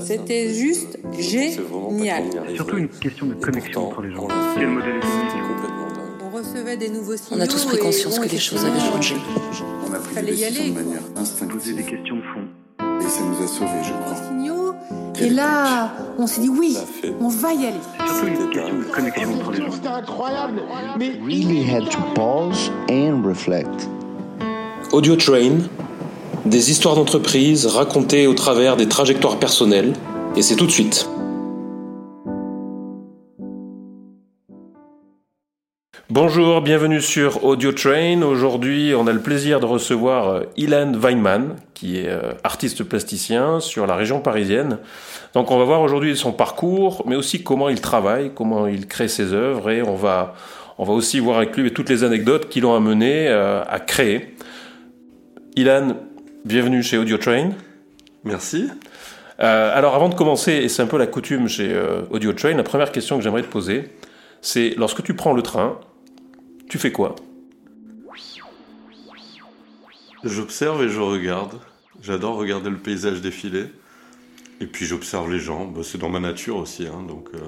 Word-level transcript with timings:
C'était 0.00 0.52
juste 0.54 0.98
génial. 1.18 2.24
Surtout 2.54 2.78
une 2.78 2.88
question 2.88 3.26
de 3.26 3.34
connexion 3.34 3.88
entre 3.88 4.02
les 4.02 4.14
gens. 4.14 4.28
Quel 4.56 4.68
modèle 4.68 5.00
On 6.24 6.36
recevait 6.36 6.76
des 6.76 6.88
nouveaux 6.88 7.16
signaux. 7.16 7.40
On 7.40 7.44
a 7.44 7.46
tous 7.46 7.64
pris 7.66 7.78
conscience 7.78 8.18
que 8.18 8.28
les 8.28 8.38
choses 8.38 8.64
avaient 8.64 8.80
changé. 8.80 9.16
On 9.88 9.92
a 9.92 9.98
pris 9.98 10.14
Fallait 10.14 10.32
des 10.32 10.40
y 10.42 10.44
décisions 10.44 10.62
aller. 10.62 10.70
de 10.70 10.74
manière 10.84 11.02
Poser 11.02 11.20
instinctive. 11.20 11.76
des 11.76 11.82
questions 11.82 12.16
de 12.16 12.22
fond. 12.22 13.00
Et 13.00 13.08
ça 13.08 13.20
nous 13.22 13.44
a 13.44 13.46
sauvés, 13.46 13.82
je 13.84 13.92
crois. 13.92 14.14
signaux. 14.28 14.74
Et 15.20 15.28
là, 15.30 15.92
on 16.18 16.26
s'est 16.26 16.40
dit 16.40 16.48
oui, 16.48 16.76
on 17.20 17.28
va 17.28 17.52
y 17.52 17.66
aller. 17.66 17.76
Surtout 18.06 18.26
une 18.26 18.50
question 18.50 18.78
de 18.78 18.84
connexion 18.84 19.34
entre 19.34 19.50
les 19.52 19.58
gens. 19.58 19.70
C'était 19.72 19.88
incroyable. 19.88 20.62
Mais 20.98 21.12
really 21.24 21.62
had 21.62 21.88
to 21.90 21.98
pause 22.14 22.70
and 22.90 23.22
reflect. 23.24 23.88
Audio 24.92 25.16
Train, 25.16 25.60
des 26.44 26.70
histoires 26.70 26.96
d'entreprise 26.96 27.66
racontées 27.66 28.26
au 28.26 28.34
travers 28.34 28.76
des 28.76 28.88
trajectoires 28.88 29.38
personnelles, 29.38 29.92
et 30.36 30.42
c'est 30.42 30.56
tout 30.56 30.66
de 30.66 30.70
suite. 30.70 31.08
Bonjour, 36.10 36.60
bienvenue 36.60 37.00
sur 37.00 37.42
Audio 37.44 37.72
Train. 37.72 38.20
Aujourd'hui, 38.20 38.92
on 38.94 39.06
a 39.06 39.12
le 39.12 39.20
plaisir 39.20 39.60
de 39.60 39.66
recevoir 39.66 40.28
euh, 40.28 40.42
Ilan 40.58 40.92
Weinman, 40.92 41.56
qui 41.72 42.00
est 42.00 42.08
euh, 42.08 42.32
artiste 42.44 42.84
plasticien 42.84 43.60
sur 43.60 43.86
la 43.86 43.96
région 43.96 44.20
parisienne. 44.20 44.78
Donc, 45.32 45.50
on 45.50 45.58
va 45.58 45.64
voir 45.64 45.80
aujourd'hui 45.80 46.14
son 46.14 46.32
parcours, 46.32 47.02
mais 47.06 47.16
aussi 47.16 47.42
comment 47.42 47.70
il 47.70 47.80
travaille, 47.80 48.32
comment 48.34 48.66
il 48.66 48.88
crée 48.88 49.08
ses 49.08 49.32
œuvres, 49.32 49.70
et 49.70 49.82
on 49.82 49.94
va, 49.94 50.34
on 50.76 50.84
va 50.84 50.92
aussi 50.92 51.18
voir 51.18 51.38
avec 51.38 51.56
lui 51.56 51.72
toutes 51.72 51.88
les 51.88 52.04
anecdotes 52.04 52.50
qui 52.50 52.60
l'ont 52.60 52.74
amené 52.74 53.28
euh, 53.28 53.62
à 53.66 53.80
créer. 53.80 54.34
Ilan, 55.56 55.96
bienvenue 56.44 56.82
chez 56.82 56.98
Audio 56.98 57.16
Train. 57.18 57.50
Merci. 58.24 58.68
Euh, 59.40 59.76
alors 59.76 59.94
avant 59.94 60.08
de 60.08 60.14
commencer, 60.14 60.52
et 60.52 60.68
c'est 60.68 60.82
un 60.82 60.86
peu 60.86 60.98
la 60.98 61.06
coutume 61.06 61.48
chez 61.48 61.72
euh, 61.72 62.02
Audio 62.10 62.32
Train, 62.32 62.54
la 62.54 62.62
première 62.62 62.92
question 62.92 63.16
que 63.16 63.24
j'aimerais 63.24 63.42
te 63.42 63.48
poser, 63.48 63.90
c'est 64.40 64.74
lorsque 64.76 65.02
tu 65.02 65.14
prends 65.14 65.32
le 65.32 65.42
train, 65.42 65.78
tu 66.68 66.78
fais 66.78 66.92
quoi? 66.92 67.14
J'observe 70.24 70.82
et 70.84 70.88
je 70.88 71.00
regarde. 71.00 71.58
J'adore 72.00 72.36
regarder 72.36 72.70
le 72.70 72.76
paysage 72.78 73.20
défiler. 73.20 73.66
Et 74.60 74.66
puis 74.66 74.86
j'observe 74.86 75.30
les 75.32 75.40
gens. 75.40 75.66
Bah, 75.66 75.80
c'est 75.82 75.98
dans 75.98 76.08
ma 76.08 76.20
nature 76.20 76.56
aussi. 76.56 76.86
hein, 76.86 77.02
donc, 77.06 77.28
euh, 77.34 77.38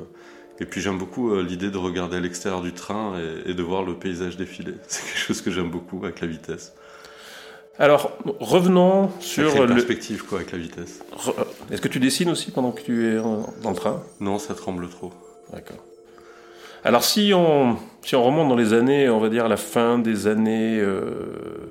Et 0.58 0.64
puis 0.64 0.80
j'aime 0.80 0.98
beaucoup 0.98 1.32
euh, 1.32 1.42
l'idée 1.42 1.70
de 1.70 1.78
regarder 1.78 2.16
à 2.16 2.20
l'extérieur 2.20 2.62
du 2.62 2.72
train 2.72 3.14
et, 3.18 3.50
et 3.50 3.54
de 3.54 3.62
voir 3.62 3.84
le 3.84 3.94
paysage 3.94 4.36
défiler. 4.36 4.74
C'est 4.88 5.04
quelque 5.04 5.18
chose 5.18 5.42
que 5.42 5.50
j'aime 5.52 5.70
beaucoup 5.70 6.04
avec 6.04 6.20
la 6.20 6.26
vitesse. 6.26 6.74
Alors 7.78 8.12
revenons 8.40 9.10
sur 9.20 9.66
le... 9.66 9.74
perspective 9.74 10.24
quoi 10.24 10.38
avec 10.38 10.52
la 10.52 10.58
vitesse. 10.58 11.00
Re- 11.16 11.34
Est-ce 11.72 11.80
que 11.80 11.88
tu 11.88 11.98
dessines 11.98 12.30
aussi 12.30 12.50
pendant 12.52 12.70
que 12.70 12.80
tu 12.82 13.08
es 13.08 13.16
dans 13.16 13.70
le 13.70 13.74
train? 13.74 14.02
Non, 14.20 14.38
ça 14.38 14.54
tremble 14.54 14.88
trop. 14.88 15.12
D'accord. 15.52 15.78
Alors 16.84 17.02
si 17.02 17.32
on, 17.34 17.76
si 18.02 18.14
on 18.14 18.22
remonte 18.22 18.48
dans 18.48 18.56
les 18.56 18.72
années, 18.74 19.08
on 19.08 19.18
va 19.18 19.28
dire 19.28 19.48
la 19.48 19.56
fin 19.56 19.98
des 19.98 20.26
années 20.26 20.78
euh, 20.80 21.68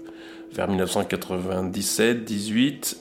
vers 0.51 0.67
1997, 0.67 2.25
18, 2.25 2.97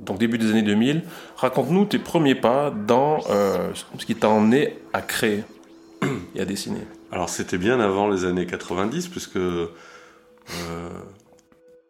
donc 0.00 0.18
début 0.18 0.36
des 0.38 0.50
années 0.50 0.62
2000, 0.62 1.02
raconte-nous 1.36 1.86
tes 1.86 1.98
premiers 1.98 2.34
pas 2.34 2.70
dans 2.70 3.20
euh, 3.30 3.70
ce 3.98 4.04
qui 4.04 4.14
t'a 4.16 4.28
emmené 4.28 4.76
à 4.92 5.00
créer 5.00 5.44
et 6.34 6.40
à 6.40 6.44
dessiner. 6.44 6.80
Alors 7.10 7.28
c'était 7.30 7.58
bien 7.58 7.80
avant 7.80 8.08
les 8.08 8.24
années 8.24 8.44
90 8.46 9.08
puisque 9.08 9.36
euh, 9.36 9.66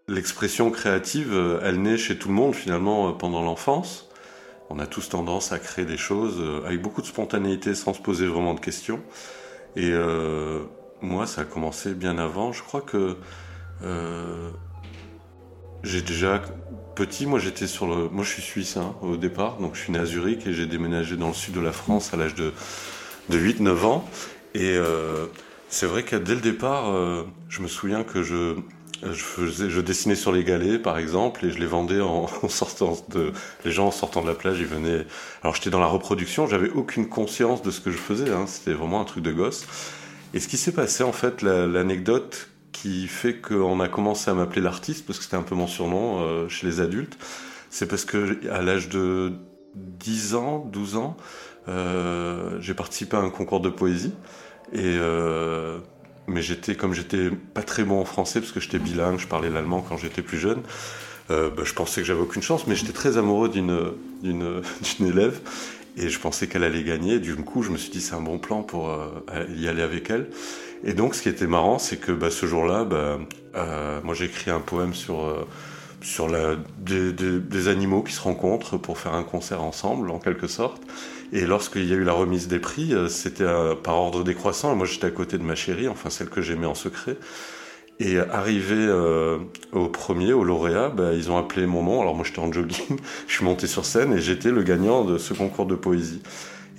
l'expression 0.08 0.70
créative, 0.70 1.32
euh, 1.32 1.60
elle 1.62 1.80
naît 1.80 1.98
chez 1.98 2.18
tout 2.18 2.28
le 2.28 2.34
monde 2.34 2.54
finalement 2.54 3.08
euh, 3.08 3.12
pendant 3.12 3.42
l'enfance. 3.42 4.08
On 4.70 4.78
a 4.78 4.86
tous 4.86 5.08
tendance 5.08 5.52
à 5.52 5.58
créer 5.58 5.84
des 5.84 5.96
choses 5.96 6.36
euh, 6.40 6.64
avec 6.66 6.82
beaucoup 6.82 7.00
de 7.00 7.06
spontanéité 7.06 7.74
sans 7.74 7.94
se 7.94 8.00
poser 8.00 8.26
vraiment 8.26 8.54
de 8.54 8.60
questions. 8.60 9.00
Et 9.76 9.90
euh, 9.92 10.60
moi, 11.00 11.26
ça 11.26 11.42
a 11.42 11.44
commencé 11.44 11.94
bien 11.94 12.18
avant. 12.18 12.52
Je 12.52 12.62
crois 12.62 12.82
que 12.82 13.16
euh, 13.82 14.50
j'ai 15.82 16.02
déjà 16.02 16.42
petit, 16.94 17.26
moi 17.26 17.38
j'étais 17.38 17.66
sur 17.68 17.86
le, 17.86 18.08
moi 18.08 18.24
je 18.24 18.30
suis 18.30 18.42
suisse 18.42 18.76
hein, 18.76 18.96
au 19.02 19.16
départ, 19.16 19.58
donc 19.58 19.76
je 19.76 19.80
suis 19.82 19.92
né 19.92 20.00
à 20.00 20.04
Zurich 20.04 20.46
et 20.48 20.52
j'ai 20.52 20.66
déménagé 20.66 21.16
dans 21.16 21.28
le 21.28 21.34
sud 21.34 21.54
de 21.54 21.60
la 21.60 21.70
France 21.70 22.12
à 22.12 22.16
l'âge 22.16 22.34
de 22.34 22.52
de 23.28 23.38
8-9 23.38 23.84
ans. 23.84 24.08
Et 24.54 24.74
euh, 24.76 25.26
c'est 25.68 25.86
vrai 25.86 26.02
que 26.02 26.16
dès 26.16 26.34
le 26.34 26.40
départ, 26.40 26.92
je 27.48 27.60
me 27.60 27.68
souviens 27.68 28.02
que 28.02 28.22
je, 28.22 28.54
je, 29.02 29.10
faisais, 29.22 29.70
je 29.70 29.80
dessinais 29.80 30.14
sur 30.16 30.32
les 30.32 30.44
galets, 30.44 30.80
par 30.82 30.98
exemple, 30.98 31.44
et 31.46 31.50
je 31.50 31.58
les 31.58 31.66
vendais 31.66 32.00
en, 32.00 32.26
en 32.42 32.48
sortant 32.48 32.96
de. 33.10 33.32
Les 33.64 33.70
gens 33.70 33.86
en 33.88 33.90
sortant 33.90 34.22
de 34.22 34.26
la 34.28 34.34
plage, 34.34 34.58
ils 34.58 34.66
venaient. 34.66 35.06
Alors 35.42 35.54
j'étais 35.54 35.70
dans 35.70 35.80
la 35.80 35.86
reproduction, 35.86 36.46
j'avais 36.46 36.70
aucune 36.70 37.08
conscience 37.08 37.62
de 37.62 37.70
ce 37.70 37.80
que 37.80 37.90
je 37.90 37.96
faisais. 37.96 38.30
Hein, 38.30 38.46
C'était 38.46 38.72
vraiment 38.72 39.00
un 39.00 39.04
truc 39.04 39.22
de 39.24 39.32
gosse. 39.32 39.66
Et 40.34 40.40
ce 40.40 40.48
qui 40.48 40.56
s'est 40.56 40.72
passé, 40.72 41.02
en 41.04 41.12
fait, 41.12 41.42
la- 41.42 41.66
l'anecdote 41.66 42.50
qui 42.72 43.06
fait 43.08 43.36
qu'on 43.36 43.80
a 43.80 43.88
commencé 43.88 44.30
à 44.30 44.34
m'appeler 44.34 44.60
l'artiste, 44.60 45.06
parce 45.06 45.18
que 45.18 45.24
c'était 45.24 45.36
un 45.36 45.42
peu 45.42 45.54
mon 45.54 45.66
surnom 45.66 46.20
euh, 46.22 46.48
chez 46.48 46.66
les 46.66 46.80
adultes, 46.80 47.16
c'est 47.70 47.86
parce 47.88 48.04
que 48.04 48.46
à 48.50 48.62
l'âge 48.62 48.88
de 48.88 49.32
10 49.74 50.34
ans, 50.34 50.58
12 50.72 50.96
ans, 50.96 51.16
euh, 51.68 52.58
j'ai 52.60 52.74
participé 52.74 53.16
à 53.16 53.20
un 53.20 53.30
concours 53.30 53.60
de 53.60 53.68
poésie. 53.70 54.12
Et 54.72 54.80
euh, 54.98 55.78
mais 56.28 56.42
j'étais 56.42 56.74
comme 56.74 56.94
j'étais 56.94 57.30
pas 57.30 57.62
très 57.62 57.84
bon 57.84 58.00
en 58.00 58.04
français 58.04 58.40
parce 58.40 58.52
que 58.52 58.60
j'étais 58.60 58.78
bilingue, 58.78 59.18
je 59.18 59.26
parlais 59.26 59.50
l'allemand 59.50 59.84
quand 59.86 59.96
j'étais 59.96 60.22
plus 60.22 60.38
jeune. 60.38 60.62
euh, 61.30 61.50
bah, 61.50 61.62
je 61.64 61.74
pensais 61.74 62.00
que 62.00 62.06
j'avais 62.06 62.20
aucune 62.20 62.42
chance, 62.42 62.66
mais 62.66 62.74
j'étais 62.74 62.92
très 62.92 63.18
amoureux 63.18 63.48
d'une 63.48 63.90
élève 65.00 65.40
et 65.96 66.08
je 66.08 66.18
pensais 66.20 66.46
qu'elle 66.46 66.64
allait 66.64 66.84
gagner. 66.84 67.18
Du 67.18 67.34
coup, 67.36 67.62
je 67.62 67.70
me 67.70 67.76
suis 67.76 67.90
dit 67.90 68.00
c'est 68.00 68.14
un 68.14 68.20
bon 68.20 68.38
plan 68.38 68.62
pour 68.62 68.90
euh, 68.90 69.08
y 69.56 69.68
aller 69.68 69.82
avec 69.82 70.10
elle. 70.10 70.28
Et 70.84 70.92
donc, 70.94 71.14
ce 71.14 71.22
qui 71.22 71.28
était 71.28 71.48
marrant, 71.48 71.78
c'est 71.78 71.96
que 71.96 72.12
bah, 72.12 72.30
ce 72.30 72.46
jour-là, 72.46 72.84
bah, 72.84 73.18
euh, 73.56 74.00
moi 74.04 74.14
j'ai 74.14 74.26
écrit 74.26 74.50
un 74.50 74.60
poème 74.60 74.94
sur 74.94 75.46
sur 76.02 76.28
la, 76.28 76.56
des, 76.78 77.12
des- 77.12 77.40
des 77.40 77.68
animaux 77.68 78.02
qui 78.02 78.12
se 78.12 78.20
rencontrent 78.20 78.76
pour 78.78 78.98
faire 78.98 79.14
un 79.14 79.24
concert 79.24 79.62
ensemble, 79.62 80.10
en 80.10 80.18
quelque 80.18 80.46
sorte. 80.46 80.82
Et 81.32 81.44
lorsqu'il 81.46 81.84
y 81.86 81.92
a 81.92 81.96
eu 81.96 82.04
la 82.04 82.12
remise 82.12 82.48
des 82.48 82.58
prix, 82.60 82.94
euh, 82.94 83.08
c'était 83.08 83.44
euh, 83.44 83.74
par 83.74 83.96
ordre 83.96 84.24
décroissant. 84.24 84.74
Moi, 84.76 84.86
j'étais 84.86 85.06
à 85.08 85.10
côté 85.10 85.38
de 85.38 85.42
ma 85.42 85.54
chérie, 85.54 85.88
enfin 85.88 86.10
celle 86.10 86.28
que 86.30 86.40
j'aimais 86.42 86.66
en 86.66 86.74
secret. 86.74 87.16
Et 88.00 88.18
arrivé 88.18 88.76
euh, 88.76 89.38
au 89.72 89.88
premier, 89.88 90.32
au 90.32 90.44
lauréat, 90.44 90.88
bah, 90.90 91.14
ils 91.14 91.30
ont 91.32 91.36
appelé 91.38 91.66
mon 91.66 91.82
nom. 91.82 92.00
Alors 92.00 92.14
moi, 92.14 92.24
j'étais 92.24 92.38
en 92.38 92.52
jogging. 92.52 92.98
Je 93.26 93.34
suis 93.34 93.44
monté 93.44 93.66
sur 93.66 93.84
scène 93.84 94.12
et 94.12 94.20
j'étais 94.20 94.50
le 94.52 94.62
gagnant 94.62 95.04
de 95.04 95.18
ce 95.18 95.34
concours 95.34 95.66
de 95.66 95.74
poésie. 95.74 96.22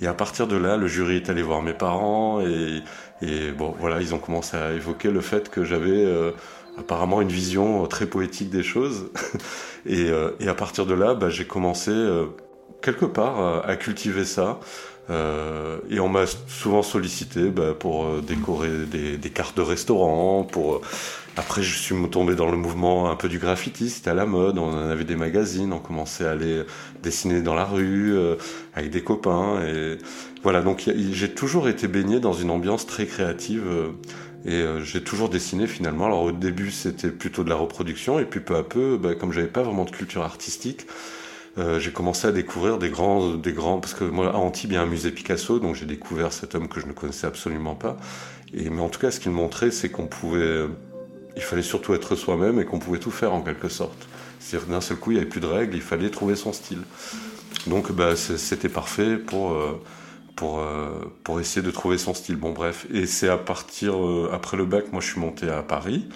Et 0.00 0.06
à 0.06 0.14
partir 0.14 0.46
de 0.48 0.56
là, 0.56 0.76
le 0.78 0.86
jury 0.86 1.16
est 1.16 1.30
allé 1.30 1.42
voir 1.42 1.62
mes 1.62 1.74
parents 1.74 2.40
et, 2.40 2.82
et 3.22 3.50
bon, 3.52 3.74
voilà, 3.78 4.00
ils 4.00 4.14
ont 4.14 4.18
commencé 4.18 4.56
à 4.56 4.72
évoquer 4.72 5.10
le 5.10 5.20
fait 5.20 5.50
que 5.50 5.64
j'avais 5.64 5.90
euh, 5.90 6.32
apparemment 6.78 7.20
une 7.20 7.28
vision 7.28 7.84
euh, 7.84 7.86
très 7.86 8.06
poétique 8.06 8.50
des 8.50 8.62
choses. 8.62 9.10
et, 9.86 10.08
euh, 10.08 10.30
et 10.40 10.48
à 10.48 10.54
partir 10.54 10.86
de 10.86 10.94
là, 10.94 11.14
bah, 11.14 11.28
j'ai 11.28 11.46
commencé 11.46 11.90
euh, 11.90 12.26
quelque 12.80 13.04
part 13.04 13.40
euh, 13.40 13.60
à 13.64 13.76
cultiver 13.76 14.24
ça. 14.24 14.60
Euh, 15.08 15.78
et 15.90 15.98
on 15.98 16.08
m'a 16.08 16.24
souvent 16.46 16.82
sollicité 16.82 17.48
bah, 17.48 17.74
pour 17.78 18.04
euh, 18.04 18.22
décorer 18.24 18.70
des, 18.90 19.16
des 19.16 19.30
cartes 19.30 19.56
de 19.56 19.62
restaurant. 19.62 20.44
Pour 20.44 20.82
après, 21.36 21.62
je 21.62 21.76
suis 21.76 21.94
tombé 22.10 22.34
dans 22.36 22.50
le 22.50 22.56
mouvement 22.56 23.10
un 23.10 23.16
peu 23.16 23.28
du 23.28 23.38
graffiti. 23.38 23.90
C'était 23.90 24.10
à 24.10 24.14
la 24.14 24.26
mode. 24.26 24.58
On 24.58 24.68
en 24.68 24.88
avait 24.88 25.04
des 25.04 25.16
magazines. 25.16 25.72
On 25.72 25.78
commençait 25.78 26.26
à 26.26 26.32
aller 26.32 26.62
dessiner 27.02 27.40
dans 27.40 27.54
la 27.54 27.64
rue 27.64 28.14
avec 28.74 28.90
des 28.90 29.02
copains. 29.02 29.62
Et 29.64 29.96
voilà. 30.42 30.60
Donc 30.60 30.90
j'ai 30.94 31.30
toujours 31.30 31.68
été 31.68 31.88
baigné 31.88 32.20
dans 32.20 32.32
une 32.32 32.50
ambiance 32.50 32.84
très 32.84 33.06
créative. 33.06 33.64
Euh, 34.46 34.50
et 34.50 34.54
euh, 34.54 34.82
j'ai 34.82 35.02
toujours 35.02 35.28
dessiné 35.28 35.66
finalement. 35.66 36.06
Alors 36.06 36.22
au 36.22 36.32
début 36.32 36.70
c'était 36.70 37.10
plutôt 37.10 37.44
de 37.44 37.48
la 37.48 37.56
reproduction 37.56 38.18
et 38.18 38.24
puis 38.24 38.40
peu 38.40 38.56
à 38.56 38.62
peu, 38.62 38.96
bah, 38.96 39.14
comme 39.14 39.32
j'avais 39.32 39.48
pas 39.48 39.62
vraiment 39.62 39.84
de 39.84 39.90
culture 39.90 40.22
artistique, 40.22 40.86
euh, 41.58 41.80
j'ai 41.80 41.92
commencé 41.92 42.28
à 42.28 42.32
découvrir 42.32 42.78
des 42.78 42.90
grands, 42.90 43.34
des 43.34 43.52
grands, 43.52 43.80
parce 43.80 43.94
que 43.94 44.04
moi 44.04 44.30
à 44.30 44.36
Antibes 44.36 44.72
il 44.72 44.74
y 44.74 44.78
a 44.78 44.82
un 44.82 44.86
musée 44.86 45.10
Picasso, 45.10 45.58
donc 45.58 45.74
j'ai 45.74 45.86
découvert 45.86 46.32
cet 46.32 46.54
homme 46.54 46.68
que 46.68 46.80
je 46.80 46.86
ne 46.86 46.92
connaissais 46.92 47.26
absolument 47.26 47.74
pas. 47.74 47.96
Et 48.54 48.70
mais 48.70 48.80
en 48.80 48.88
tout 48.88 49.00
cas 49.00 49.10
ce 49.10 49.20
qu'il 49.20 49.32
montrait 49.32 49.70
c'est 49.70 49.90
qu'on 49.90 50.06
pouvait, 50.06 50.66
il 51.36 51.42
fallait 51.42 51.62
surtout 51.62 51.94
être 51.94 52.16
soi-même 52.16 52.60
et 52.60 52.64
qu'on 52.64 52.78
pouvait 52.78 52.98
tout 52.98 53.10
faire 53.10 53.32
en 53.32 53.42
quelque 53.42 53.68
sorte. 53.68 54.08
C'est-à-dire 54.38 54.68
d'un 54.68 54.80
seul 54.80 54.96
coup 54.96 55.10
il 55.10 55.14
n'y 55.14 55.20
avait 55.20 55.28
plus 55.28 55.40
de 55.40 55.46
règles, 55.46 55.74
il 55.76 55.82
fallait 55.82 56.10
trouver 56.10 56.36
son 56.36 56.52
style. 56.52 56.82
Donc 57.66 57.92
bah, 57.92 58.16
c'était 58.16 58.68
parfait 58.68 59.16
pour 59.16 59.52
euh, 59.52 59.80
pour, 60.40 60.60
euh, 60.60 60.88
pour 61.22 61.38
essayer 61.38 61.60
de 61.64 61.70
trouver 61.70 61.98
son 61.98 62.14
style. 62.14 62.36
Bon, 62.36 62.52
bref. 62.52 62.86
Et 62.92 63.04
c'est 63.06 63.28
à 63.28 63.36
partir, 63.36 63.94
euh, 63.94 64.30
après 64.32 64.56
le 64.56 64.64
bac, 64.64 64.84
moi 64.92 65.02
je 65.02 65.08
suis 65.12 65.20
monté 65.20 65.50
à 65.50 65.62
Paris. 65.62 66.08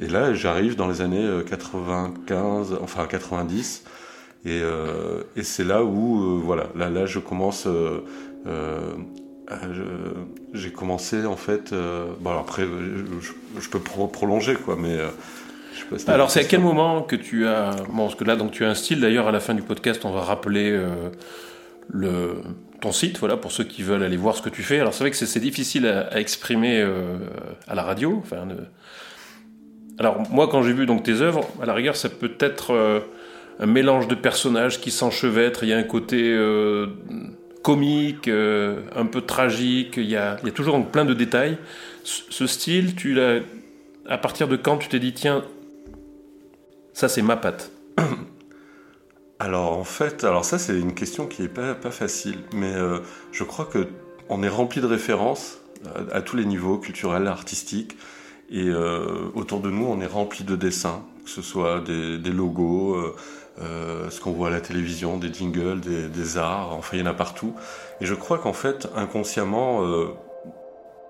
Et 0.00 0.08
là, 0.08 0.34
j'arrive 0.34 0.74
dans 0.76 0.88
les 0.88 1.00
années 1.02 1.24
euh, 1.24 1.42
95, 1.42 2.76
enfin 2.82 3.06
90. 3.06 3.84
Et, 4.44 4.60
euh, 4.62 5.22
et 5.36 5.44
c'est 5.44 5.64
là 5.64 5.84
où, 5.84 6.20
euh, 6.22 6.40
voilà, 6.42 6.66
là, 6.74 6.90
là 6.90 7.06
je 7.06 7.20
commence. 7.20 7.66
euh, 7.68 8.00
euh, 8.46 8.94
j'ai 10.54 10.72
commencé 10.72 11.24
en 11.26 11.36
fait. 11.36 11.72
euh, 11.72 12.06
bon, 12.20 12.30
alors 12.30 12.42
après, 12.42 12.64
je, 13.60 13.68
peux 13.68 13.80
pro- 13.80 14.08
prolonger 14.08 14.54
quoi, 14.54 14.76
mais 14.76 14.96
euh, 14.98 15.08
Alors, 16.08 16.30
c'est 16.30 16.40
à 16.40 16.44
quel 16.44 16.60
moment 16.60 17.02
que 17.02 17.16
tu 17.16 17.46
as. 17.46 17.70
Bon, 17.92 18.04
parce 18.06 18.14
que 18.14 18.24
là, 18.24 18.36
donc, 18.36 18.52
tu 18.52 18.64
as 18.64 18.70
un 18.70 18.74
style. 18.74 19.00
D'ailleurs, 19.00 19.28
à 19.28 19.32
la 19.32 19.40
fin 19.40 19.54
du 19.54 19.62
podcast, 19.62 20.04
on 20.04 20.12
va 20.12 20.22
rappeler 20.22 20.70
euh, 20.72 21.10
le, 21.88 22.36
ton 22.80 22.92
site, 22.92 23.18
voilà, 23.18 23.36
pour 23.36 23.52
ceux 23.52 23.64
qui 23.64 23.82
veulent 23.82 24.02
aller 24.02 24.16
voir 24.16 24.36
ce 24.36 24.42
que 24.42 24.48
tu 24.48 24.62
fais. 24.62 24.80
Alors, 24.80 24.94
c'est 24.94 25.04
vrai 25.04 25.10
que 25.10 25.16
c'est 25.16 25.40
difficile 25.40 25.86
à, 25.86 26.18
exprimer 26.18 26.80
euh, 26.80 27.18
à 27.68 27.74
la 27.74 27.82
radio. 27.82 28.20
Enfin, 28.22 28.46
Alors, 29.98 30.22
moi, 30.30 30.48
quand 30.48 30.62
j'ai 30.62 30.72
vu 30.72 30.86
donc 30.86 31.02
tes 31.02 31.20
œuvres, 31.20 31.46
à 31.62 31.66
la 31.66 31.74
rigueur, 31.74 31.96
ça 31.96 32.08
peut 32.08 32.32
être 32.40 32.72
euh, 32.72 33.00
un 33.58 33.66
mélange 33.66 34.08
de 34.08 34.14
personnages 34.14 34.80
qui 34.80 34.90
s'enchevêtrent. 34.90 35.64
Il 35.64 35.70
y 35.70 35.72
a 35.72 35.78
un 35.78 35.82
côté 35.82 36.36
comique, 37.62 38.28
un 38.28 39.06
peu 39.06 39.20
tragique. 39.20 39.94
Il 39.96 40.08
y 40.08 40.16
a, 40.16 40.36
il 40.42 40.46
y 40.46 40.50
a 40.50 40.54
toujours 40.54 40.76
donc, 40.76 40.90
plein 40.90 41.04
de 41.04 41.14
détails. 41.14 41.58
Ce 42.04 42.46
style, 42.46 42.94
tu 42.94 43.14
l'as. 43.14 43.40
À 44.08 44.18
partir 44.18 44.48
de 44.48 44.56
quand 44.56 44.78
tu 44.78 44.88
t'es 44.88 44.98
dit, 44.98 45.12
tiens, 45.12 45.44
ça, 46.94 47.08
c'est 47.08 47.22
ma 47.22 47.36
patte? 47.36 47.70
Alors 49.40 49.72
en 49.72 49.84
fait, 49.84 50.24
alors 50.24 50.44
ça 50.44 50.58
c'est 50.58 50.78
une 50.78 50.92
question 50.92 51.26
qui 51.26 51.44
est 51.44 51.48
pas, 51.48 51.74
facile, 51.90 52.40
mais 52.52 52.74
euh, 52.74 52.98
je 53.32 53.42
crois 53.42 53.64
que 53.64 53.88
on 54.28 54.42
est 54.42 54.50
rempli 54.50 54.82
de 54.82 54.86
références 54.86 55.60
à, 56.12 56.20
tous 56.20 56.36
les 56.36 56.44
niveaux, 56.44 56.76
culturels, 56.76 57.26
artistiques, 57.26 57.96
et 58.50 58.68
euh, 58.68 59.30
autour 59.34 59.60
de 59.60 59.70
nous 59.70 59.86
on 59.86 59.98
est 60.02 60.06
rempli 60.06 60.44
de 60.44 60.56
dessins, 60.56 61.02
que 61.24 61.30
ce 61.30 61.40
soit 61.40 61.80
des, 61.80 62.18
logos, 62.18 62.96
euh, 63.62 64.10
ce 64.10 64.20
qu'on 64.20 64.32
voit 64.32 64.48
à 64.48 64.50
la 64.50 64.60
télévision, 64.60 65.16
des 65.16 65.32
jingles, 65.32 65.80
des, 65.80 66.36
arts, 66.36 66.74
enfin 66.76 66.98
il 66.98 67.00
y 67.00 67.02
en 67.02 67.06
a 67.06 67.14
partout. 67.14 67.54
Et 68.02 68.06
je 68.06 68.14
crois 68.14 68.36
qu'en 68.36 68.52
fait 68.52 68.88
inconsciemment, 68.94 69.82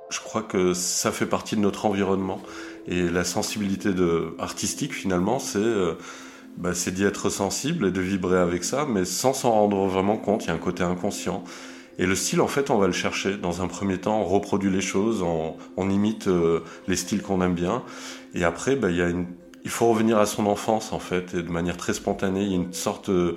je 0.09 0.21
crois 0.21 0.43
que 0.43 0.73
ça 0.73 1.11
fait 1.11 1.27
partie 1.27 1.57
de 1.57 1.63
notre 1.63 1.85
environnement. 1.85 2.41
Et 2.87 3.09
la 3.09 3.25
sensibilité 3.25 3.91
artistique, 4.39 4.95
finalement, 4.95 5.41
c'est 5.41 5.59
euh, 6.65 6.73
bah, 6.73 6.73
d'y 6.73 7.05
être 7.05 7.31
sensible 7.31 7.87
et 7.87 7.91
de 7.91 8.01
vibrer 8.01 8.39
avec 8.39 8.65
ça, 8.65 8.87
mais 8.89 9.05
sans 9.05 9.33
s'en 9.33 9.53
rendre 9.53 9.87
vraiment 9.87 10.17
compte. 10.17 10.45
Il 10.45 10.49
y 10.49 10.51
a 10.51 10.55
un 10.55 10.59
côté 10.59 10.83
inconscient. 10.83 11.45
Et 11.99 12.07
le 12.07 12.15
style, 12.15 12.41
en 12.41 12.49
fait, 12.49 12.71
on 12.71 12.79
va 12.79 12.87
le 12.87 12.93
chercher. 12.93 13.37
Dans 13.37 13.63
un 13.63 13.69
premier 13.69 13.99
temps, 13.99 14.21
on 14.21 14.25
reproduit 14.25 14.71
les 14.71 14.81
choses, 14.81 15.23
on, 15.23 15.91
imite 15.91 16.29
euh, 16.29 16.61
les 16.89 16.97
styles 16.97 17.23
qu'on 17.23 17.43
aime 17.43 17.55
bien. 17.55 17.83
Et 18.35 18.45
après, 18.45 18.77
bah, 18.77 18.89
il, 18.91 19.71
faut 19.71 19.89
revenir 19.89 20.19
à 20.19 20.27
son 20.27 20.47
enfance, 20.47 20.93
en 20.93 20.99
fait, 20.99 21.35
et 21.35 21.43
de 21.43 21.51
manière 21.51 21.77
très 21.77 21.93
spontanée. 21.93 22.45
Il. 22.45 22.67
Euh, 23.09 23.37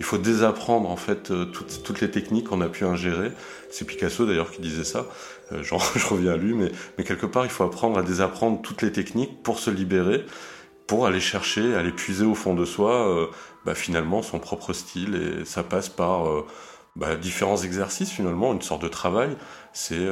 faut 0.00 0.18
désapprendre, 0.18 0.90
en 0.90 0.96
fait, 0.96 1.32
toutes, 1.52 1.82
toutes 1.82 2.00
les 2.00 2.10
techniques 2.10 2.48
qu'on 2.48 2.60
a 2.60 2.68
pu 2.68 2.84
ingérer. 2.84 3.32
C'est 3.70 3.84
Picasso, 3.84 4.26
d'ailleurs, 4.26 4.50
qui 4.50 4.60
disait 4.60 4.84
ça. 4.84 5.06
Euh, 5.52 5.62
je 5.62 6.06
reviens 6.06 6.32
à 6.32 6.36
lui, 6.36 6.54
mais 6.54 7.04
quelque 7.04 7.26
part, 7.26 7.44
il 7.44 7.50
faut 7.50 7.64
apprendre 7.64 7.98
à 7.98 8.02
désapprendre 8.02 8.60
toutes 8.62 8.82
les 8.82 8.92
techniques 8.92 9.42
pour 9.42 9.58
se 9.58 9.70
libérer, 9.70 10.24
pour 10.86 11.06
aller 11.06 11.20
chercher, 11.20 11.74
aller 11.74 11.92
puiser 11.92 12.24
au 12.24 12.34
fond 12.34 12.54
de 12.54 12.64
soi, 12.64 13.08
euh, 13.08 13.26
bah, 13.64 13.74
finalement, 13.74 14.22
son 14.22 14.38
propre 14.38 14.72
style. 14.72 15.14
Et 15.14 15.44
ça 15.44 15.62
passe 15.62 15.88
par 15.88 16.28
euh, 16.28 16.46
bah, 16.96 17.16
différents 17.16 17.58
exercices, 17.62 18.10
finalement, 18.10 18.52
une 18.52 18.62
sorte 18.62 18.82
de 18.82 18.88
travail. 18.88 19.36
C'est 19.72 20.06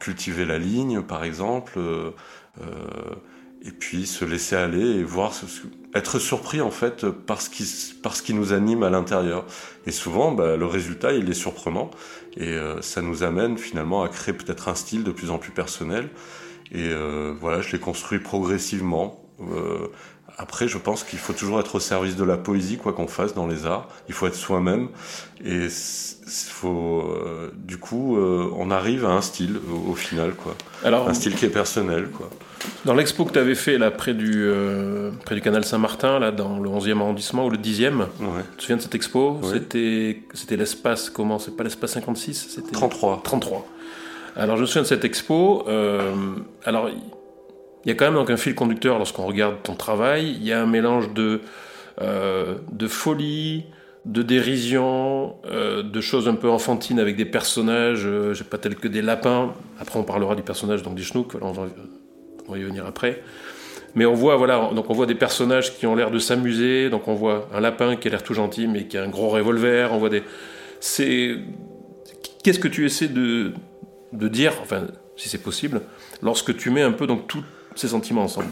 cultiver 0.00 0.44
la 0.44 0.58
ligne, 0.58 1.00
par 1.00 1.24
exemple 1.24 1.78
et 3.62 3.72
puis 3.72 4.06
se 4.06 4.24
laisser 4.24 4.56
aller 4.56 4.82
et 4.82 5.04
voir 5.04 5.32
être 5.94 6.18
surpris 6.18 6.60
en 6.60 6.70
fait 6.70 7.06
par 7.06 7.40
ce 7.40 7.50
qui 7.50 7.94
par 8.02 8.14
ce 8.14 8.22
qui 8.22 8.34
nous 8.34 8.52
anime 8.52 8.82
à 8.82 8.90
l'intérieur 8.90 9.46
et 9.86 9.90
souvent 9.90 10.32
bah, 10.32 10.56
le 10.56 10.66
résultat 10.66 11.12
il 11.12 11.28
est 11.28 11.34
surprenant 11.34 11.90
et 12.36 12.52
euh, 12.52 12.80
ça 12.82 13.02
nous 13.02 13.22
amène 13.22 13.58
finalement 13.58 14.02
à 14.02 14.08
créer 14.08 14.34
peut-être 14.34 14.68
un 14.68 14.74
style 14.74 15.02
de 15.02 15.10
plus 15.10 15.30
en 15.30 15.38
plus 15.38 15.50
personnel 15.50 16.08
et 16.70 16.88
euh, 16.88 17.34
voilà 17.40 17.60
je 17.60 17.72
l'ai 17.72 17.80
construit 17.80 18.20
progressivement 18.20 19.27
euh, 19.40 19.88
après, 20.40 20.68
je 20.68 20.78
pense 20.78 21.02
qu'il 21.02 21.18
faut 21.18 21.32
toujours 21.32 21.58
être 21.58 21.74
au 21.74 21.80
service 21.80 22.14
de 22.14 22.22
la 22.22 22.36
poésie, 22.36 22.76
quoi 22.76 22.92
qu'on 22.92 23.08
fasse 23.08 23.34
dans 23.34 23.48
les 23.48 23.66
arts. 23.66 23.88
Il 24.06 24.14
faut 24.14 24.28
être 24.28 24.36
soi-même. 24.36 24.88
Et 25.44 25.66
faut, 26.28 27.02
euh, 27.02 27.50
du 27.56 27.78
coup, 27.78 28.16
euh, 28.16 28.48
on 28.56 28.70
arrive 28.70 29.04
à 29.04 29.10
un 29.10 29.20
style 29.20 29.58
au, 29.88 29.94
final, 29.94 30.34
quoi. 30.34 30.54
Alors, 30.84 31.08
un 31.08 31.14
style 31.14 31.34
qui 31.34 31.44
est 31.44 31.50
personnel, 31.50 32.08
quoi. 32.10 32.30
Dans 32.84 32.94
l'expo 32.94 33.24
que 33.24 33.32
tu 33.32 33.38
avais 33.40 33.56
fait 33.56 33.78
là 33.78 33.90
près 33.90 34.14
du 34.14 34.32
euh, 34.36 35.12
près 35.24 35.36
du 35.36 35.40
canal 35.40 35.64
Saint-Martin, 35.64 36.18
là 36.18 36.32
dans 36.32 36.58
le 36.58 36.68
11e 36.68 36.98
arrondissement 36.98 37.46
ou 37.46 37.50
le 37.50 37.56
10e, 37.56 38.06
tu 38.18 38.56
te 38.56 38.62
souviens 38.62 38.76
de 38.76 38.82
cette 38.82 38.96
expo? 38.96 39.40
C'était 39.44 40.22
c'était 40.34 40.56
l'espace 40.56 41.08
comment? 41.08 41.38
C'est 41.38 41.56
pas 41.56 41.62
l'espace 41.62 41.92
56, 41.92 42.48
c'était 42.50 42.72
33. 42.72 43.20
33. 43.22 43.64
Alors 44.34 44.56
je 44.56 44.62
me 44.62 44.66
souviens 44.66 44.82
de 44.82 44.88
cette 44.88 45.04
expo. 45.04 45.64
alors 46.64 46.90
il 47.88 47.92
y 47.92 47.94
a 47.94 47.94
quand 47.94 48.04
même 48.04 48.16
donc 48.16 48.28
un 48.28 48.36
fil 48.36 48.54
conducteur 48.54 48.98
lorsqu'on 48.98 49.24
regarde 49.24 49.62
ton 49.62 49.74
travail. 49.74 50.36
Il 50.38 50.46
y 50.46 50.52
a 50.52 50.60
un 50.60 50.66
mélange 50.66 51.14
de, 51.14 51.40
euh, 52.02 52.56
de 52.70 52.86
folie, 52.86 53.64
de 54.04 54.20
dérision, 54.20 55.36
euh, 55.46 55.82
de 55.82 56.00
choses 56.02 56.28
un 56.28 56.34
peu 56.34 56.50
enfantines 56.50 57.00
avec 57.00 57.16
des 57.16 57.24
personnages, 57.24 58.02
euh, 58.04 58.34
je 58.34 58.42
sais 58.42 58.48
pas 58.50 58.58
tels 58.58 58.74
que 58.76 58.88
des 58.88 59.00
lapins. 59.00 59.54
Après, 59.80 59.98
on 59.98 60.02
parlera 60.02 60.34
du 60.34 60.42
personnage 60.42 60.82
donc 60.82 60.96
du 60.96 61.02
Schnook. 61.02 61.36
on, 61.40 61.50
va, 61.50 61.62
on 62.46 62.52
va 62.52 62.58
y 62.58 62.62
venir 62.62 62.84
après. 62.84 63.22
Mais 63.94 64.04
on 64.04 64.12
voit 64.12 64.36
voilà, 64.36 64.68
donc 64.74 64.90
on 64.90 64.92
voit 64.92 65.06
des 65.06 65.14
personnages 65.14 65.74
qui 65.74 65.86
ont 65.86 65.94
l'air 65.94 66.10
de 66.10 66.18
s'amuser. 66.18 66.90
Donc 66.90 67.08
on 67.08 67.14
voit 67.14 67.48
un 67.54 67.60
lapin 67.60 67.96
qui 67.96 68.08
a 68.08 68.10
l'air 68.10 68.22
tout 68.22 68.34
gentil, 68.34 68.66
mais 68.66 68.84
qui 68.84 68.98
a 68.98 69.02
un 69.02 69.08
gros 69.08 69.30
revolver. 69.30 69.94
On 69.94 69.98
voit 69.98 70.10
des. 70.10 70.24
C'est 70.80 71.38
qu'est-ce 72.44 72.58
que 72.58 72.68
tu 72.68 72.84
essaies 72.84 73.08
de 73.08 73.54
de 74.12 74.28
dire, 74.28 74.52
enfin, 74.60 74.88
si 75.16 75.30
c'est 75.30 75.42
possible, 75.42 75.80
lorsque 76.22 76.54
tu 76.54 76.70
mets 76.70 76.82
un 76.82 76.92
peu 76.92 77.06
donc 77.06 77.26
tout 77.28 77.42
ces 77.78 77.88
sentiments 77.88 78.24
ensemble 78.24 78.50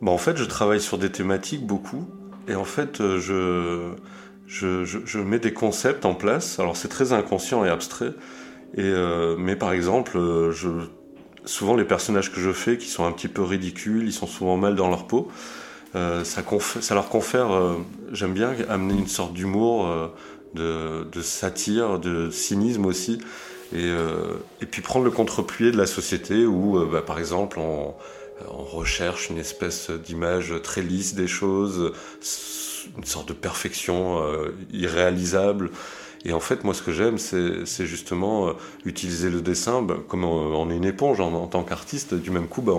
bah, 0.00 0.10
En 0.10 0.18
fait, 0.18 0.36
je 0.36 0.44
travaille 0.44 0.80
sur 0.80 0.98
des 0.98 1.10
thématiques 1.10 1.66
beaucoup. 1.66 2.06
Et 2.48 2.54
en 2.54 2.64
fait, 2.64 3.00
euh, 3.00 3.18
je, 3.20 3.94
je, 4.46 4.84
je, 5.04 5.18
mets 5.18 5.38
des 5.38 5.52
concepts 5.52 6.04
en 6.04 6.14
place. 6.14 6.58
Alors, 6.58 6.76
c'est 6.76 6.88
très 6.88 7.12
inconscient 7.12 7.64
et 7.64 7.68
abstrait. 7.68 8.12
Et, 8.74 8.82
euh, 8.82 9.36
mais 9.38 9.54
par 9.54 9.72
exemple, 9.72 10.16
euh, 10.16 10.50
je, 10.50 10.68
souvent 11.44 11.76
les 11.76 11.84
personnages 11.84 12.32
que 12.32 12.40
je 12.40 12.52
fais 12.52 12.78
qui 12.78 12.88
sont 12.88 13.04
un 13.04 13.12
petit 13.12 13.28
peu 13.28 13.42
ridicules, 13.42 14.06
ils 14.06 14.12
sont 14.12 14.26
souvent 14.26 14.56
mal 14.56 14.76
dans 14.76 14.88
leur 14.88 15.06
peau. 15.06 15.28
ça, 15.94 16.22
ça, 16.80 16.94
leur 16.94 17.08
confère, 17.08 17.48
j'aime 18.12 18.34
bien 18.34 18.54
amener 18.68 18.94
une 18.94 19.08
sorte 19.08 19.32
d'humour, 19.32 19.88
de, 20.54 21.04
de, 21.10 21.22
satire, 21.22 21.98
de 21.98 22.30
cynisme 22.30 22.84
aussi. 22.84 23.18
Et, 23.74 23.90
et 24.60 24.66
puis 24.66 24.82
prendre 24.82 25.06
le 25.06 25.10
contre-pied 25.10 25.72
de 25.72 25.78
la 25.78 25.86
société 25.86 26.44
où, 26.44 26.78
bah, 26.86 27.00
par 27.00 27.18
exemple, 27.18 27.58
on, 27.58 27.94
on 28.50 28.64
recherche 28.64 29.30
une 29.30 29.38
espèce 29.38 29.90
d'image 29.90 30.54
très 30.62 30.82
lisse 30.82 31.14
des 31.14 31.26
choses, 31.26 31.92
une 32.96 33.04
sorte 33.04 33.28
de 33.28 33.32
perfection 33.32 34.22
euh, 34.22 34.54
irréalisable. 34.72 35.70
Et 36.24 36.32
en 36.32 36.40
fait, 36.40 36.64
moi, 36.64 36.74
ce 36.74 36.82
que 36.82 36.92
j'aime, 36.92 37.18
c'est 37.18 37.86
justement 37.86 38.48
euh, 38.48 38.52
utiliser 38.84 39.30
le 39.30 39.40
dessin 39.40 39.82
bah, 39.82 39.96
comme 40.08 40.24
on, 40.24 40.70
est 40.70 40.76
une 40.76 40.84
éponge 40.84 41.20
en, 41.20 41.46
tant 41.46 41.62
qu'artiste. 41.62 42.14
Du 42.14 42.30
même 42.30 42.48
coup, 42.48 42.62
bah, 42.62 42.74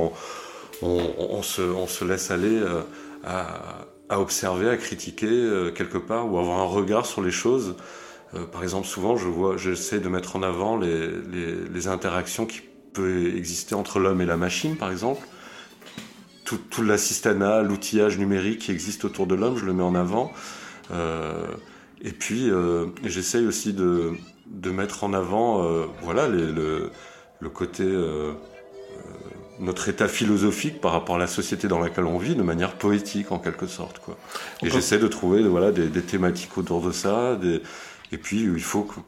on, 0.81 1.41
se, 1.41 2.03
laisse 2.03 2.31
aller 2.31 2.57
euh, 2.57 2.81
à, 3.25 3.86
observer, 4.19 4.69
à 4.69 4.77
critiquer 4.77 5.72
quelque 5.75 5.98
part, 5.98 6.31
ou 6.31 6.38
avoir 6.38 6.60
un 6.60 6.65
regard 6.65 7.05
sur 7.05 7.22
les 7.22 7.31
choses. 7.31 7.75
par 8.51 8.63
exemple, 8.63 8.88
souvent, 8.88 9.15
je 9.17 9.27
vois, 9.27 9.55
j'essaie 9.55 10.00
de 10.00 10.10
mettre 10.10 10.36
en 10.36 10.43
avant 10.43 10.77
les, 10.77 11.12
les 11.72 11.88
interactions 11.88 12.45
qui 12.45 12.62
peuvent 12.93 13.36
exister 13.38 13.75
entre 13.75 14.00
l'homme 14.00 14.19
et 14.19 14.25
la 14.25 14.38
machine, 14.38 14.75
par 14.75 14.91
exemple 14.91 15.22
tout, 16.58 16.82
l'assistanat, 16.82 17.62
l'outillage 17.62 18.18
numérique 18.18 18.60
qui 18.60 18.72
existe 18.72 19.06
autour 19.06 19.27
de 19.27 19.36
l'homme, 19.36 19.58
je 19.58 19.65
le 19.65 19.74
mets 19.74 19.84
en 19.84 19.96
avant. 19.96 20.32
Euh, 20.91 21.48
et 22.01 22.12
puis, 22.12 22.50
euh, 22.50 22.88
j'essaye 23.03 23.46
aussi 23.46 23.74
de, 23.74 24.13
mettre 24.72 25.03
en 25.03 25.13
avant 25.13 25.63
euh, 25.63 25.86
voilà, 26.01 26.27
le, 26.27 26.91
côté, 27.53 27.86
notre 29.60 29.89
état 29.89 30.08
philosophique 30.08 30.79
par 30.82 30.94
rapport 30.94 31.15
à 31.15 31.20
la 31.20 31.27
société 31.27 31.68
dans 31.68 31.79
laquelle 31.79 32.06
on 32.06 32.18
vit, 32.18 32.36
de 32.36 32.44
manière 32.44 32.74
poétique 32.74 33.32
en 33.32 33.39
quelque 33.39 33.68
sorte. 33.68 34.00
Quoi. 34.00 34.18
Et 34.63 34.70
j'essaie 34.70 35.00
de 35.00 35.08
trouver 35.08 35.44
voilà, 35.44 35.72
des, 35.72 36.01
thématiques 36.01 36.58
autour 36.58 36.82
de 36.82 36.91
ça. 36.91 37.38
Et 38.11 38.17
puis, 38.17 38.41
il 38.41 38.63
faut 38.63 38.83
que. 38.83 38.99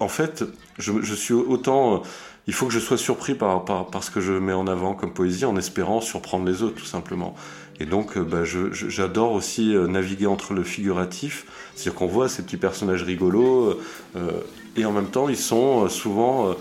en 0.00 0.08
fait, 0.08 0.44
je, 0.78 1.14
suis 1.14 1.34
autant 1.34 2.02
il 2.48 2.54
faut 2.54 2.66
que 2.66 2.72
je 2.72 2.78
sois 2.78 2.96
surpris 2.96 3.34
par, 3.34 3.64
par, 3.64 4.02
ce 4.02 4.10
que 4.10 4.20
je 4.20 4.32
mets 4.32 4.54
en 4.54 4.66
avant 4.66 4.94
comme 4.94 5.12
poésie 5.12 5.44
en 5.44 5.56
espérant 5.56 6.00
surprendre 6.00 6.46
les 6.46 6.62
autres 6.62 6.76
tout 6.76 6.86
simplement. 6.86 7.36
Et 7.78 7.84
donc 7.84 8.16
euh, 8.16 8.24
bah, 8.24 8.42
j'adore 8.44 9.32
aussi 9.32 9.76
euh, 9.76 9.86
naviguer 9.86 10.26
entre 10.26 10.54
le 10.54 10.64
figuratif, 10.64 11.44
c'est-à-dire 11.74 11.94
qu'on 11.94 12.06
voit 12.06 12.28
ces 12.28 12.42
petits 12.42 12.56
personnages 12.56 13.02
rigolos 13.02 13.78
euh, 14.16 14.30
et 14.76 14.86
en 14.86 14.92
même 14.92 15.10
temps 15.10 15.28
ils 15.28 15.36
sont 15.36 15.88
souvent, 15.88 16.54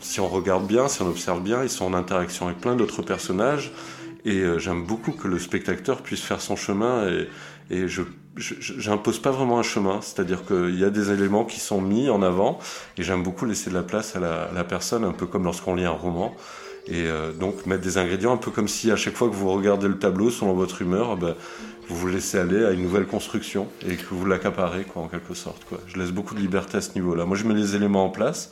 si 0.00 0.20
on 0.20 0.28
regarde 0.28 0.66
bien, 0.66 0.88
si 0.88 1.02
on 1.02 1.08
observe 1.08 1.42
bien, 1.42 1.62
ils 1.62 1.70
sont 1.70 1.84
en 1.84 1.94
interaction 1.94 2.46
avec 2.46 2.60
plein 2.60 2.74
d'autres 2.74 3.02
personnages 3.02 3.72
et 4.24 4.42
j'aime 4.58 4.84
beaucoup 4.84 5.12
que 5.12 5.28
le 5.28 5.38
spectateur 5.38 6.00
puisse 6.02 6.22
faire 6.22 6.40
son 6.40 6.56
chemin 6.56 7.08
et, 7.08 7.28
et 7.70 7.88
je 7.88 8.02
j'impose 8.36 9.18
pas 9.20 9.30
vraiment 9.30 9.58
un 9.58 9.62
chemin, 9.62 10.00
c'est-à-dire 10.00 10.44
qu'il 10.44 10.78
y 10.78 10.84
a 10.84 10.90
des 10.90 11.10
éléments 11.10 11.44
qui 11.44 11.60
sont 11.60 11.80
mis 11.80 12.08
en 12.10 12.22
avant 12.22 12.58
et 12.98 13.02
j'aime 13.02 13.22
beaucoup 13.22 13.44
laisser 13.44 13.70
de 13.70 13.74
la 13.74 13.82
place 13.82 14.16
à 14.16 14.20
la, 14.20 14.64
personne, 14.64 15.04
un 15.04 15.12
peu 15.12 15.26
comme 15.26 15.44
lorsqu'on 15.44 15.74
lit 15.74 15.84
un 15.84 15.90
roman. 15.90 16.34
Et 16.86 17.06
donc 17.40 17.64
mettre 17.64 17.82
des 17.82 17.96
ingrédients 17.96 18.34
un 18.34 18.36
peu 18.36 18.50
comme 18.50 18.68
si 18.68 18.90
à 18.90 18.96
chaque 18.96 19.14
fois 19.14 19.30
que 19.30 19.34
vous 19.34 19.50
regardez 19.50 19.88
le 19.88 19.98
tableau 19.98 20.30
selon 20.30 20.52
votre 20.52 20.82
humeur, 20.82 21.16
ben, 21.16 21.34
vous 21.88 21.96
vous 21.96 22.08
laissez 22.08 22.38
aller 22.38 22.64
à 22.64 22.70
une 22.70 22.82
nouvelle 22.82 23.06
construction 23.06 23.68
et 23.86 23.96
que 23.96 24.06
vous 24.14 24.24
l'accaparez 24.24 24.84
quoi 24.84 25.02
en 25.02 25.08
quelque 25.08 25.34
sorte 25.34 25.64
quoi. 25.64 25.78
Je 25.86 25.98
laisse 25.98 26.12
beaucoup 26.12 26.34
de 26.34 26.40
liberté 26.40 26.78
à 26.78 26.80
ce 26.80 26.94
niveau-là. 26.94 27.24
Moi 27.24 27.36
je 27.36 27.44
mets 27.44 27.54
les 27.54 27.76
éléments 27.76 28.04
en 28.04 28.10
place 28.10 28.50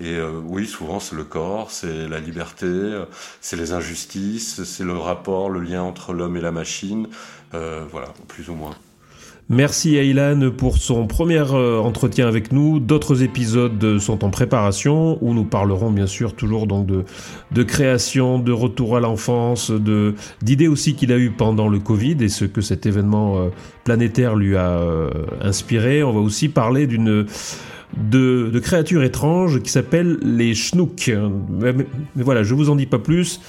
et 0.00 0.16
euh, 0.16 0.40
oui 0.44 0.66
souvent 0.66 1.00
c'est 1.00 1.16
le 1.16 1.24
corps, 1.24 1.70
c'est 1.70 2.08
la 2.08 2.20
liberté, 2.20 2.66
euh, 2.66 3.06
c'est 3.40 3.56
les 3.56 3.72
injustices, 3.72 4.62
c'est 4.64 4.84
le 4.84 4.96
rapport, 4.96 5.48
le 5.48 5.60
lien 5.60 5.82
entre 5.82 6.12
l'homme 6.12 6.36
et 6.36 6.40
la 6.40 6.52
machine, 6.52 7.08
euh, 7.54 7.84
voilà 7.90 8.12
plus 8.28 8.50
ou 8.50 8.54
moins. 8.54 8.74
Merci 9.48 9.96
à 9.96 10.34
pour 10.56 10.76
son 10.76 11.06
premier 11.06 11.44
euh, 11.52 11.78
entretien 11.78 12.26
avec 12.26 12.50
nous. 12.50 12.80
D'autres 12.80 13.22
épisodes 13.22 13.98
sont 14.00 14.24
en 14.24 14.30
préparation 14.30 15.18
où 15.20 15.34
nous 15.34 15.44
parlerons 15.44 15.92
bien 15.92 16.08
sûr 16.08 16.34
toujours 16.34 16.66
donc 16.66 16.86
de, 16.86 17.04
de 17.52 17.62
création, 17.62 18.40
de 18.40 18.50
retour 18.50 18.96
à 18.96 19.00
l'enfance, 19.00 19.70
de 19.70 20.16
d'idées 20.42 20.66
aussi 20.66 20.96
qu'il 20.96 21.12
a 21.12 21.18
eues 21.18 21.30
pendant 21.30 21.68
le 21.68 21.78
Covid 21.78 22.16
et 22.22 22.28
ce 22.28 22.44
que 22.44 22.60
cet 22.60 22.86
événement 22.86 23.38
euh, 23.38 23.48
planétaire 23.84 24.34
lui 24.34 24.56
a 24.56 24.80
euh, 24.80 25.10
inspiré. 25.40 26.02
On 26.02 26.12
va 26.12 26.20
aussi 26.20 26.48
parler 26.48 26.88
d'une 26.88 27.26
de, 27.96 28.50
de 28.52 28.58
créatures 28.58 29.04
étranges 29.04 29.62
qui 29.62 29.70
s'appellent 29.70 30.18
les 30.24 30.56
schnooks. 30.56 31.12
mais, 31.50 31.72
voilà, 32.16 32.42
je 32.42 32.52
vous 32.52 32.68
en 32.68 32.74
dis 32.74 32.86
pas 32.86 32.98
plus. 32.98 33.40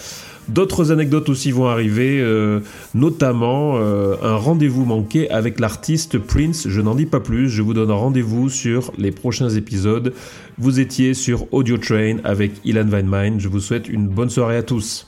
D'autres 0.49 0.91
anecdotes 0.91 1.29
aussi 1.29 1.51
vont 1.51 1.67
arriver, 1.67 2.19
euh, 2.21 2.61
notamment 2.93 3.77
euh, 3.77 4.15
un 4.23 4.35
rendez-vous 4.35 4.85
manqué 4.85 5.29
avec 5.29 5.59
l'artiste 5.59 6.17
Prince. 6.17 6.67
Je 6.69 6.81
n'en 6.81 6.95
dis 6.95 7.05
pas 7.05 7.19
plus, 7.19 7.49
je 7.49 7.61
vous 7.61 7.73
donne 7.73 7.91
rendez-vous 7.91 8.49
sur 8.49 8.91
les 8.97 9.11
prochains 9.11 9.49
épisodes. 9.49 10.13
Vous 10.57 10.79
étiez 10.79 11.13
sur 11.13 11.51
Audio 11.53 11.77
Train 11.77 12.17
avec 12.23 12.51
Ilan 12.63 12.87
Weinmein. 12.87 13.39
Je 13.39 13.49
vous 13.49 13.59
souhaite 13.59 13.89
une 13.89 14.07
bonne 14.07 14.29
soirée 14.29 14.57
à 14.57 14.63
tous. 14.63 15.07